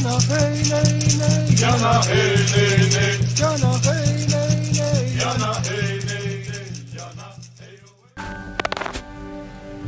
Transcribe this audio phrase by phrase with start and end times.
[0.00, 1.44] Jana hey nay nay.
[1.60, 3.20] Jana hey nay nay.
[3.36, 5.04] Jana hey nay nay.
[5.20, 7.76] Jana hey nay nay.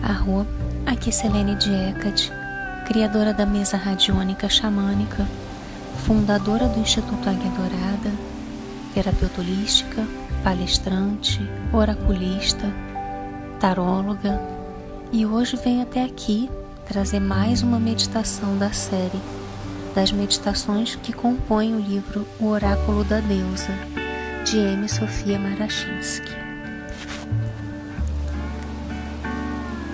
[0.02, 0.46] Arro,
[0.84, 2.30] aqui é Selene Diecat,
[2.86, 5.26] criadora da mesa radiônica xamânica,
[6.04, 8.12] fundadora do Instituto Águia Dourada,
[8.92, 10.06] terapeuta holística,
[10.44, 11.40] palestrante,
[11.72, 12.70] oraculista,
[13.58, 14.38] taróloga,
[15.10, 16.50] e hoje venho até aqui
[16.86, 19.41] trazer mais uma meditação da série
[19.94, 23.72] das meditações que compõem o livro O Oráculo da Deusa,
[24.44, 24.88] de M.
[24.88, 26.32] Sofia Marachinsky.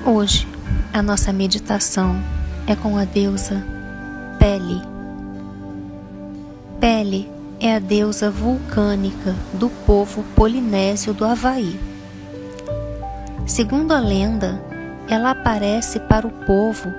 [0.06, 0.48] Hoje,
[0.92, 2.22] a nossa meditação
[2.66, 3.62] é com a deusa
[4.38, 4.80] Pele.
[6.80, 11.78] Pele é a deusa vulcânica do povo polinésio do Havaí.
[13.46, 14.62] Segundo a lenda,
[15.08, 16.92] ela aparece para o povo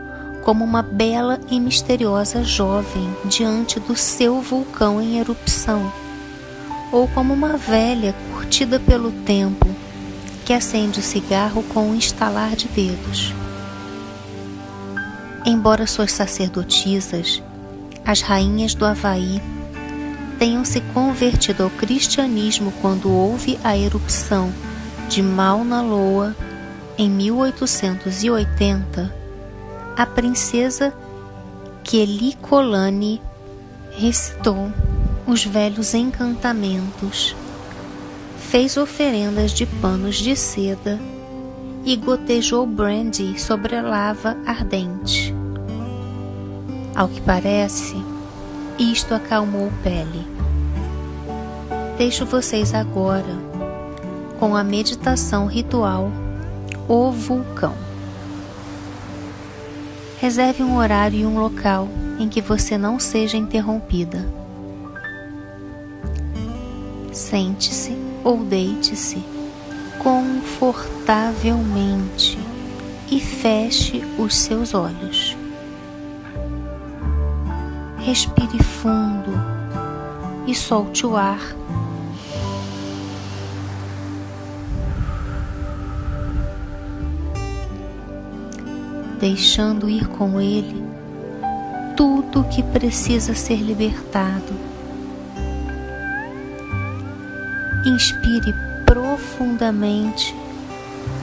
[0.50, 5.94] como uma bela e misteriosa jovem diante do seu vulcão em erupção,
[6.92, 9.68] ou como uma velha curtida pelo tempo
[10.44, 13.32] que acende o cigarro com um estalar de dedos.
[15.46, 17.44] Embora suas sacerdotisas,
[18.04, 19.40] as rainhas do Havaí,
[20.40, 24.52] tenham se convertido ao cristianismo quando houve a erupção
[25.08, 26.36] de Mauna Loa
[26.98, 29.19] em 1880,
[30.00, 30.94] a princesa
[31.84, 33.22] Kelikolani
[33.92, 34.72] recitou
[35.28, 37.36] os velhos encantamentos,
[38.38, 40.98] fez oferendas de panos de seda
[41.84, 45.36] e gotejou brandy sobre a lava ardente.
[46.96, 47.98] Ao que parece,
[48.80, 50.26] isto acalmou Pele.
[51.98, 53.38] Deixo vocês agora
[54.40, 56.10] com a meditação ritual
[56.88, 57.89] O Vulcão.
[60.20, 61.88] Reserve um horário e um local
[62.20, 64.28] em que você não seja interrompida.
[67.14, 69.24] Sente-se ou deite-se
[69.98, 72.38] confortavelmente
[73.10, 75.38] e feche os seus olhos.
[78.00, 79.32] Respire fundo
[80.46, 81.59] e solte o ar.
[89.20, 90.90] Deixando ir com ele
[92.00, 94.54] tudo que precisa ser libertado.
[97.86, 98.54] Inspire
[98.86, 100.34] profundamente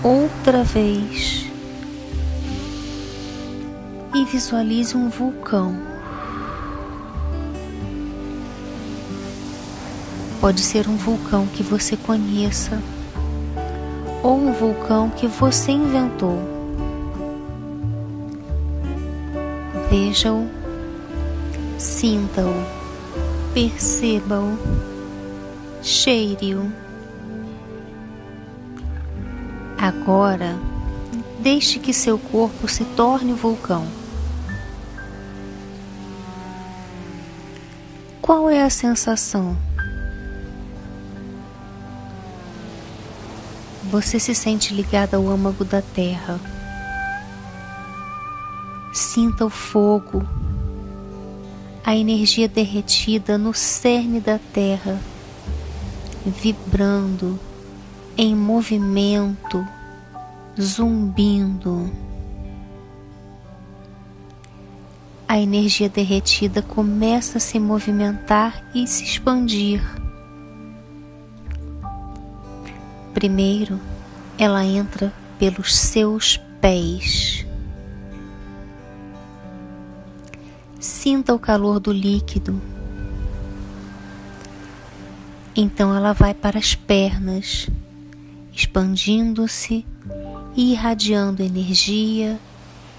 [0.02, 1.46] outra vez
[4.14, 5.74] e visualize um vulcão.
[10.42, 12.82] Pode ser um vulcão que você conheça
[14.22, 16.55] ou um vulcão que você inventou.
[19.98, 20.46] Veja-o,
[21.78, 22.52] sinta-o,
[23.54, 24.58] perceba-o,
[25.82, 26.70] cheire-o.
[29.78, 30.54] Agora,
[31.40, 33.86] deixe que seu corpo se torne vulcão.
[38.20, 39.56] Qual é a sensação?
[43.84, 46.38] Você se sente ligado ao âmago da terra.
[48.96, 50.26] Sinta o fogo,
[51.84, 54.98] a energia derretida no cerne da terra,
[56.24, 57.38] vibrando,
[58.16, 59.68] em movimento,
[60.58, 61.92] zumbindo.
[65.28, 69.82] A energia derretida começa a se movimentar e se expandir.
[73.12, 73.78] Primeiro,
[74.38, 77.45] ela entra pelos seus pés.
[80.86, 82.62] Sinta o calor do líquido.
[85.56, 87.68] Então ela vai para as pernas,
[88.52, 89.84] expandindo-se
[90.54, 92.38] e irradiando energia,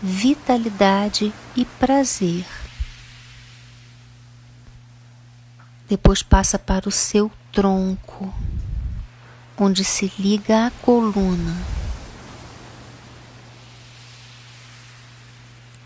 [0.04, 2.46] vitalidade e prazer.
[5.88, 8.34] Depois passa para o seu tronco
[9.58, 11.77] onde se liga à coluna.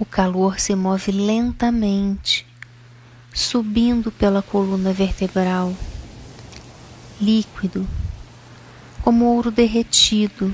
[0.01, 2.47] O calor se move lentamente,
[3.31, 5.75] subindo pela coluna vertebral,
[7.21, 7.87] líquido,
[9.03, 10.51] como ouro derretido,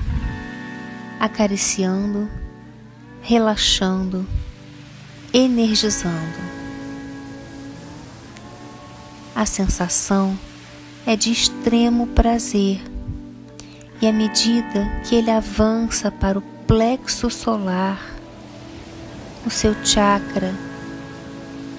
[1.18, 2.28] acariciando,
[3.22, 4.28] relaxando,
[5.32, 6.42] energizando.
[9.34, 10.38] A sensação
[11.06, 12.82] é de extremo prazer
[13.98, 18.17] e à medida que ele avança para o plexo solar,
[19.48, 20.54] o seu chakra,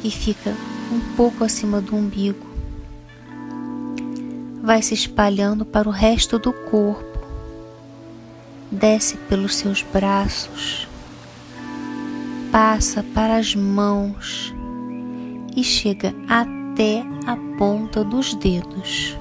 [0.04, 0.56] e fica
[0.92, 2.48] um pouco acima do umbigo.
[4.64, 7.20] Vai se espalhando para o resto do corpo,
[8.72, 10.88] desce pelos seus braços,
[12.52, 14.52] passa para as mãos
[15.56, 19.16] e chega até a ponta dos dedos.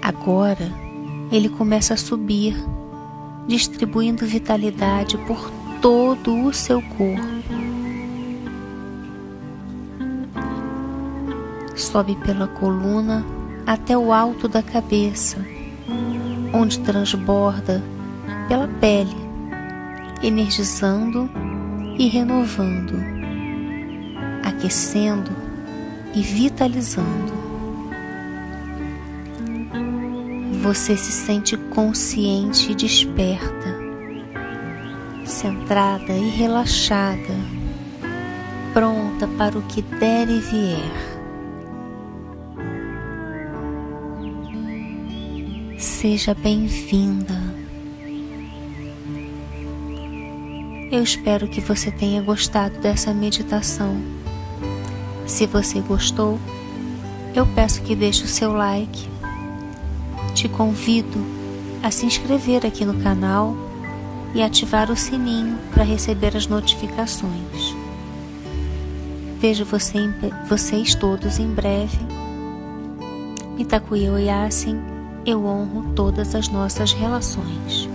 [0.00, 0.72] Agora
[1.30, 2.56] ele começa a subir,
[3.46, 5.50] distribuindo vitalidade por
[5.80, 7.42] todo o seu corpo.
[11.74, 13.24] Sobe pela coluna
[13.66, 15.38] até o alto da cabeça,
[16.52, 17.82] onde transborda
[18.48, 19.16] pela pele,
[20.22, 21.28] energizando
[21.98, 22.94] e renovando,
[24.44, 25.30] aquecendo
[26.14, 27.41] e vitalizando.
[30.62, 33.76] Você se sente consciente e desperta,
[35.24, 37.34] centrada e relaxada,
[38.72, 40.92] pronta para o que der e vier.
[45.80, 47.34] Seja bem-vinda.
[50.92, 54.00] Eu espero que você tenha gostado dessa meditação.
[55.26, 56.38] Se você gostou,
[57.34, 59.11] eu peço que deixe o seu like
[60.34, 61.24] te convido
[61.82, 63.54] a se inscrever aqui no canal
[64.34, 67.74] e ativar o sininho para receber as notificações.
[69.38, 69.98] Vejo você
[70.48, 71.98] vocês todos em breve.
[73.56, 74.80] Mitakuya Oyasin,
[75.26, 77.88] eu honro todas as nossas relações.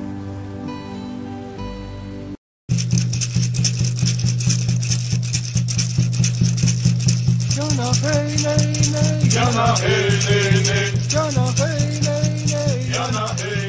[7.50, 9.30] Jana hey nay nay.
[9.30, 10.94] Jana hey nay.
[11.10, 11.87] Jana hey
[12.98, 13.67] Yana, hey.